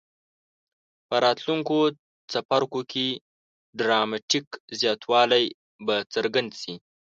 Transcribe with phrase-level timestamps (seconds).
[1.07, 1.77] په راتلونکو
[2.31, 3.07] څپرکو کې
[3.77, 4.47] ډراماټیک
[4.79, 5.45] زیاتوالی
[5.85, 6.73] به څرګند شي.